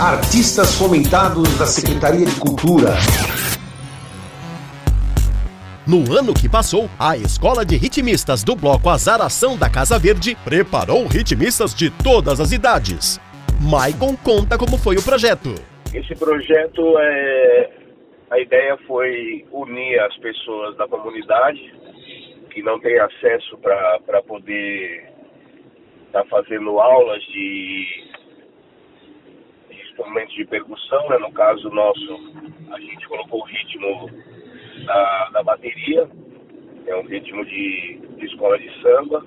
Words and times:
Artistas 0.00 0.78
fomentados 0.78 1.58
da 1.58 1.66
Secretaria 1.66 2.24
de 2.24 2.40
Cultura. 2.40 2.88
No 5.86 6.16
ano 6.16 6.32
que 6.32 6.48
passou, 6.48 6.88
a 6.98 7.18
Escola 7.18 7.66
de 7.66 7.76
Ritmistas 7.76 8.42
do 8.42 8.56
Bloco 8.56 8.88
Azaração 8.88 9.58
da 9.58 9.68
Casa 9.68 9.98
Verde 9.98 10.34
preparou 10.42 11.06
ritmistas 11.06 11.74
de 11.74 11.90
todas 12.02 12.40
as 12.40 12.50
idades. 12.50 13.20
Maicon 13.60 14.16
conta 14.16 14.56
como 14.56 14.78
foi 14.78 14.96
o 14.96 15.04
projeto. 15.04 15.50
Esse 15.92 16.14
projeto 16.14 16.98
é. 16.98 17.70
A 18.30 18.40
ideia 18.40 18.78
foi 18.86 19.44
unir 19.52 20.00
as 20.00 20.16
pessoas 20.16 20.78
da 20.78 20.88
comunidade 20.88 21.60
que 22.48 22.62
não 22.62 22.80
têm 22.80 22.98
acesso 22.98 23.58
para 23.58 24.22
poder 24.22 25.12
estar 26.06 26.22
tá 26.22 26.26
fazendo 26.30 26.80
aulas 26.80 27.22
de, 27.24 28.09
de 28.09 28.09
instrumentos 30.00 30.34
de 30.34 30.44
percussão, 30.46 31.08
né? 31.10 31.18
no 31.18 31.30
caso 31.32 31.68
nosso, 31.70 32.32
a 32.72 32.80
gente 32.80 33.06
colocou 33.06 33.40
o 33.40 33.44
ritmo 33.44 34.10
da, 34.86 35.30
da 35.30 35.42
bateria, 35.42 36.08
é 36.86 36.96
um 36.96 37.02
ritmo 37.02 37.44
de, 37.44 38.00
de 38.16 38.26
escola 38.26 38.58
de 38.58 38.70
samba, 38.80 39.24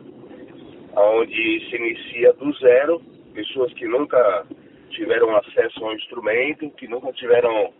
onde 0.95 1.69
se 1.69 1.75
inicia 1.75 2.33
do 2.33 2.51
zero, 2.53 3.01
pessoas 3.33 3.71
que 3.73 3.85
nunca 3.85 4.45
tiveram 4.89 5.35
acesso 5.37 5.85
ao 5.85 5.93
instrumento, 5.93 6.69
que 6.71 6.87
nunca 6.87 7.11
tiveram 7.13 7.71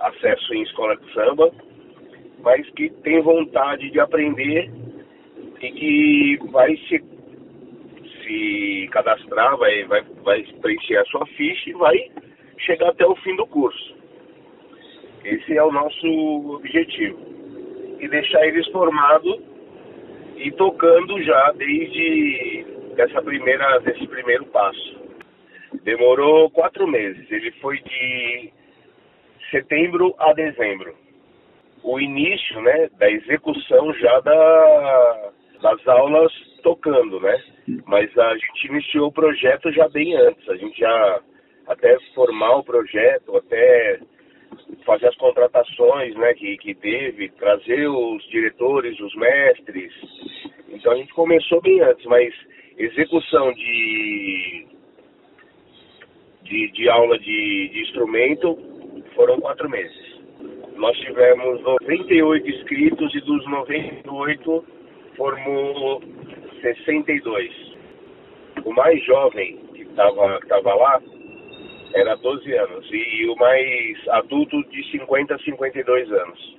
acesso 0.00 0.54
em 0.54 0.62
escola 0.62 0.96
de 0.96 1.12
samba, 1.12 1.50
mas 2.40 2.68
que 2.70 2.90
tem 3.02 3.20
vontade 3.22 3.90
de 3.90 4.00
aprender 4.00 4.70
e 5.60 5.72
que 5.72 6.38
vai 6.50 6.76
se, 6.88 7.02
se 8.26 8.88
cadastrar, 8.90 9.56
vai, 9.56 9.84
vai, 9.84 10.02
vai 10.22 10.42
preencher 10.60 10.96
a 10.96 11.04
sua 11.06 11.26
ficha 11.26 11.70
e 11.70 11.74
vai 11.74 12.10
chegar 12.58 12.88
até 12.88 13.06
o 13.06 13.14
fim 13.16 13.36
do 13.36 13.46
curso. 13.46 13.96
Esse 15.24 15.56
é 15.56 15.62
o 15.62 15.72
nosso 15.72 16.06
objetivo. 16.54 17.18
E 18.00 18.08
deixar 18.08 18.46
eles 18.46 18.66
formados 18.68 19.40
e 20.36 20.50
tocando 20.52 21.22
já 21.22 21.52
desde 21.52 22.66
essa 22.98 23.22
primeira, 23.22 23.78
desse 23.80 24.06
primeiro 24.06 24.44
passo. 24.46 24.96
Demorou 25.82 26.50
quatro 26.50 26.86
meses. 26.86 27.30
Ele 27.30 27.50
foi 27.52 27.78
de 27.80 28.52
setembro 29.50 30.14
a 30.18 30.32
dezembro. 30.32 30.94
O 31.82 32.00
início, 32.00 32.60
né, 32.60 32.88
da 32.98 33.10
execução 33.10 33.92
já 33.94 34.20
da, 34.20 35.32
das 35.60 35.86
aulas 35.88 36.32
tocando, 36.62 37.20
né? 37.20 37.42
Mas 37.86 38.16
a 38.18 38.36
gente 38.36 38.66
iniciou 38.68 39.08
o 39.08 39.12
projeto 39.12 39.70
já 39.72 39.88
bem 39.88 40.16
antes. 40.16 40.48
A 40.48 40.56
gente 40.56 40.78
já 40.78 41.20
até 41.66 41.98
formar 42.14 42.56
o 42.56 42.64
projeto, 42.64 43.36
até 43.36 44.00
fazer 44.84 45.08
as 45.08 45.16
contratações 45.16 46.14
né, 46.16 46.34
que, 46.34 46.56
que 46.58 46.74
teve, 46.74 47.28
trazer 47.30 47.88
os 47.88 48.22
diretores, 48.28 48.98
os 49.00 49.14
mestres. 49.16 49.92
Então 50.68 50.92
a 50.92 50.96
gente 50.96 51.12
começou 51.12 51.60
bem 51.60 51.80
antes, 51.80 52.04
mas 52.06 52.32
execução 52.78 53.52
de, 53.52 54.66
de, 56.42 56.70
de 56.72 56.88
aula 56.88 57.18
de, 57.18 57.68
de 57.72 57.80
instrumento 57.82 58.56
foram 59.14 59.40
quatro 59.40 59.68
meses. 59.68 60.16
Nós 60.76 60.96
tivemos 60.98 61.60
98 61.62 62.50
inscritos 62.50 63.14
e 63.14 63.20
dos 63.20 63.46
98 63.46 64.64
formou 65.16 66.02
62. 66.60 67.76
O 68.64 68.72
mais 68.72 69.02
jovem 69.04 69.58
que 69.74 69.82
estava 69.82 70.40
tava 70.48 70.74
lá 70.74 71.02
era 71.94 72.14
12 72.16 72.52
anos. 72.52 72.88
E 72.90 73.26
o 73.26 73.36
mais 73.36 74.08
adulto 74.08 74.62
de 74.70 74.90
50 74.90 75.34
a 75.34 75.38
52 75.38 76.12
anos. 76.12 76.56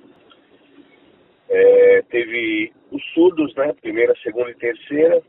É, 1.48 2.02
teve 2.10 2.72
os 2.90 3.02
surdos, 3.14 3.54
né? 3.54 3.72
Primeira, 3.80 4.14
segunda 4.22 4.50
e 4.50 4.54
terceira. 4.54 5.22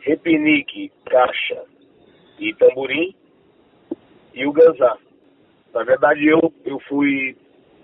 Repinique, 0.00 0.90
caixa 1.06 1.62
e 2.38 2.54
tamborim. 2.54 3.14
E 4.34 4.46
o 4.46 4.52
ganzá. 4.52 4.96
Na 5.74 5.84
verdade, 5.84 6.26
eu, 6.26 6.52
eu 6.64 6.80
fui. 6.88 7.36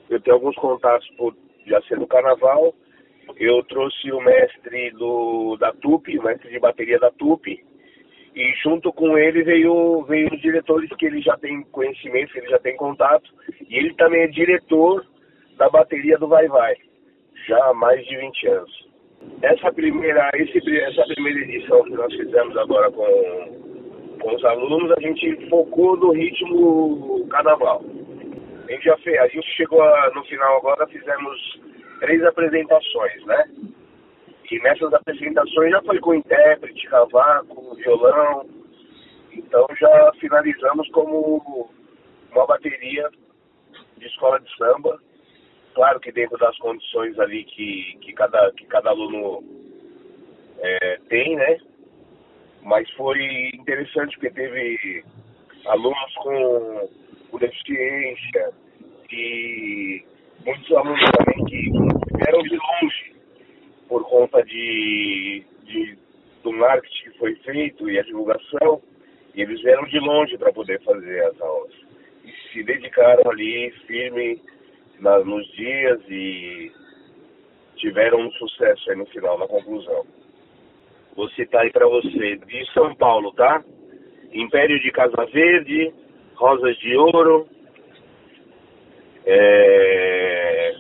Eu 0.08 0.20
tenho 0.20 0.36
alguns 0.36 0.56
contatos 0.56 1.08
por 1.16 1.36
já 1.66 1.80
ser 1.82 1.98
do 1.98 2.06
carnaval. 2.06 2.74
Eu 3.38 3.62
trouxe 3.64 4.12
o 4.12 4.20
mestre 4.20 4.90
do, 4.92 5.56
da 5.58 5.72
TUP, 5.72 6.18
o 6.18 6.22
mestre 6.22 6.50
de 6.50 6.58
bateria 6.58 6.98
da 6.98 7.10
TUP, 7.10 7.46
e 8.36 8.52
junto 8.62 8.92
com 8.92 9.16
ele 9.16 9.42
veio, 9.42 10.02
veio 10.02 10.32
os 10.32 10.40
diretores 10.40 10.90
que 10.96 11.06
ele 11.06 11.20
já 11.22 11.36
tem 11.38 11.62
conhecimento, 11.72 12.32
que 12.32 12.38
ele 12.38 12.50
já 12.50 12.58
tem 12.58 12.76
contato, 12.76 13.30
e 13.68 13.76
ele 13.76 13.94
também 13.94 14.22
é 14.22 14.26
diretor 14.26 15.04
da 15.56 15.68
bateria 15.68 16.18
do 16.18 16.28
Vai 16.28 16.46
Vai, 16.48 16.76
já 17.48 17.56
há 17.66 17.74
mais 17.74 18.04
de 18.06 18.16
20 18.16 18.46
anos. 18.48 18.88
Essa 19.42 19.72
primeira, 19.72 20.30
esse, 20.34 20.58
essa 20.80 21.02
primeira 21.14 21.40
edição 21.40 21.82
que 21.84 21.90
nós 21.90 22.14
fizemos 22.14 22.56
agora 22.58 22.90
com, 22.90 24.18
com 24.20 24.34
os 24.34 24.44
alunos, 24.44 24.92
a 24.92 25.00
gente 25.00 25.48
focou 25.48 25.96
no 25.96 26.12
ritmo 26.12 27.26
carnaval. 27.28 27.82
A 28.68 28.72
gente 28.72 28.84
já 28.84 28.96
fez, 28.98 29.18
a 29.18 29.28
gente 29.28 29.46
chegou 29.56 29.82
a, 29.82 30.10
no 30.14 30.22
final 30.24 30.58
agora, 30.58 30.86
fizemos 30.88 31.60
três 32.00 32.22
apresentações, 32.24 33.24
né? 33.26 33.44
E 34.50 34.58
nessas 34.60 34.92
apresentações 34.92 35.70
já 35.70 35.82
foi 35.82 35.98
com 35.98 36.14
intérprete, 36.14 36.86
cavaco, 36.86 37.74
violão. 37.76 38.48
Então 39.32 39.66
já 39.78 40.12
finalizamos 40.20 40.88
como 40.90 41.68
uma 42.32 42.46
bateria 42.46 43.10
de 43.96 44.06
escola 44.06 44.40
de 44.40 44.56
samba. 44.56 45.00
Claro 45.74 46.00
que 46.00 46.12
dentro 46.12 46.38
das 46.38 46.56
condições 46.58 47.18
ali 47.18 47.44
que, 47.44 47.98
que, 48.00 48.12
cada, 48.12 48.52
que 48.52 48.66
cada 48.66 48.90
aluno 48.90 49.42
é, 50.58 50.98
tem, 51.08 51.36
né? 51.36 51.58
Mas 52.62 52.90
foi 52.92 53.50
interessante 53.54 54.16
porque 54.16 54.30
teve 54.30 55.04
alunos 55.66 56.14
com, 56.16 56.88
com 57.30 57.38
deficiência 57.38 58.52
e 59.10 60.04
muitos 60.44 60.72
alunos 60.76 61.10
também 61.16 61.44
que 61.46 61.70
vieram 62.16 62.42
de 62.42 62.56
longe 62.56 63.16
por 63.88 64.04
conta 64.08 64.42
de, 64.42 65.44
de 65.64 65.98
do 66.46 66.52
marketing 66.52 67.10
que 67.10 67.18
foi 67.18 67.34
feito 67.36 67.90
e 67.90 67.98
a 67.98 68.02
divulgação, 68.02 68.80
e 69.34 69.42
eles 69.42 69.60
vieram 69.62 69.84
de 69.84 69.98
longe 69.98 70.38
para 70.38 70.52
poder 70.52 70.80
fazer 70.82 71.24
as 71.24 71.40
aulas. 71.40 71.72
E 72.24 72.32
se 72.52 72.62
dedicaram 72.62 73.28
ali 73.30 73.70
firme 73.86 74.40
na, 75.00 75.18
nos 75.18 75.46
dias 75.52 76.00
e 76.08 76.70
tiveram 77.76 78.20
um 78.20 78.30
sucesso 78.32 78.90
aí 78.90 78.96
no 78.96 79.06
final, 79.06 79.38
na 79.38 79.48
conclusão. 79.48 80.06
Vou 81.16 81.28
citar 81.30 81.62
aí 81.62 81.72
para 81.72 81.86
você, 81.88 82.36
de 82.36 82.72
São 82.72 82.94
Paulo, 82.94 83.32
tá? 83.32 83.64
Império 84.32 84.78
de 84.80 84.92
Casa 84.92 85.24
Verde, 85.26 85.92
Rosas 86.34 86.76
de 86.78 86.96
Ouro, 86.96 87.48
é, 89.26 90.74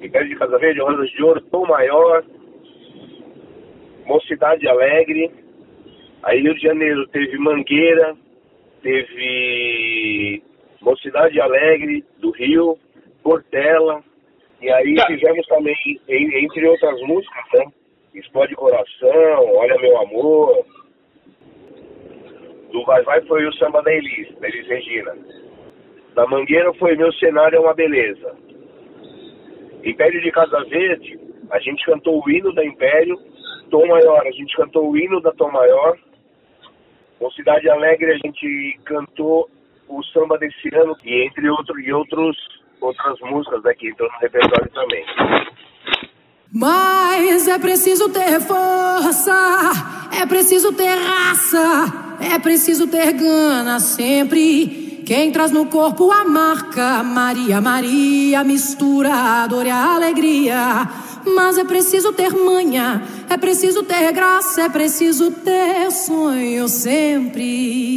Império 0.00 0.28
de 0.28 0.36
Casa 0.36 0.58
Verde, 0.58 0.80
Rosas 0.80 1.10
de 1.10 1.22
Ouro, 1.22 1.40
Tom 1.42 1.66
Maior, 1.66 2.24
Mocidade 4.06 4.66
Alegre. 4.66 5.30
Aí 6.22 6.40
Rio 6.40 6.54
de 6.54 6.62
Janeiro 6.62 7.06
teve 7.08 7.36
Mangueira, 7.38 8.16
teve 8.82 10.42
Mocidade 10.80 11.40
Alegre 11.40 12.04
do 12.18 12.30
Rio, 12.30 12.78
Portela. 13.22 14.02
E 14.62 14.70
aí 14.70 14.94
tá. 14.94 15.06
fizemos 15.06 15.46
também, 15.46 15.76
entre 16.08 16.66
outras 16.66 17.00
músicas, 17.02 17.44
né? 17.54 17.66
Explode 18.14 18.54
Coração, 18.54 19.54
Olha 19.56 19.76
Meu 19.78 20.00
Amor. 20.00 20.64
Do 22.72 22.84
Vai 22.84 23.02
Vai 23.02 23.20
foi 23.22 23.46
o 23.46 23.52
samba 23.54 23.82
da 23.82 23.92
Elis, 23.92 24.34
da 24.38 24.48
Elis 24.48 24.66
Regina. 24.66 25.14
Da 26.14 26.26
Mangueira 26.26 26.72
foi 26.74 26.96
Meu 26.96 27.12
Cenário 27.14 27.56
é 27.56 27.60
uma 27.60 27.74
Beleza. 27.74 28.34
Império 29.84 30.20
de 30.22 30.30
Casa 30.30 30.64
Verde, 30.64 31.18
a 31.50 31.58
gente 31.58 31.84
cantou 31.84 32.22
o 32.24 32.30
hino 32.30 32.54
da 32.54 32.64
Império, 32.64 33.18
Tom 33.70 33.86
Maior, 33.86 34.26
a 34.26 34.30
gente 34.30 34.56
cantou 34.56 34.90
o 34.90 34.96
hino 34.96 35.20
da 35.20 35.32
Tom 35.32 35.50
Maior. 35.50 35.98
Com 37.18 37.30
Cidade 37.32 37.68
Alegre, 37.68 38.12
a 38.12 38.16
gente 38.16 38.78
cantou 38.84 39.48
o 39.88 40.02
samba 40.04 40.38
desse 40.38 40.74
ano, 40.74 40.96
e 41.04 41.26
entre 41.26 41.48
outro, 41.50 41.78
e 41.80 41.92
outros, 41.92 42.36
outras 42.80 43.18
músicas 43.20 43.62
daqui, 43.62 43.88
então 43.88 44.06
no 44.06 44.18
repertório 44.18 44.70
também. 44.72 45.04
Mas 46.52 47.48
é 47.48 47.58
preciso 47.58 48.12
ter 48.12 48.40
força, 48.40 49.70
é 50.22 50.26
preciso 50.26 50.72
ter 50.72 50.94
raça, 50.94 52.26
é 52.34 52.38
preciso 52.38 52.88
ter 52.88 53.12
gana 53.12 53.80
sempre. 53.80 54.83
Quem 55.04 55.30
traz 55.30 55.50
no 55.50 55.66
corpo 55.66 56.10
a 56.10 56.24
marca 56.24 57.02
Maria, 57.02 57.60
Maria, 57.60 58.42
mistura 58.42 59.12
a 59.12 59.46
dor 59.46 59.66
e 59.66 59.70
a 59.70 59.94
alegria. 59.94 60.88
Mas 61.26 61.58
é 61.58 61.64
preciso 61.64 62.10
ter 62.12 62.32
manha, 62.32 63.02
é 63.28 63.36
preciso 63.36 63.82
ter 63.82 64.12
graça, 64.12 64.62
é 64.62 64.68
preciso 64.70 65.30
ter 65.30 65.90
sonho 65.90 66.66
sempre. 66.68 67.96